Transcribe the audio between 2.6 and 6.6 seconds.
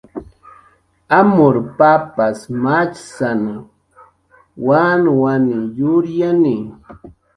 machsana, wanwaniw yuryani.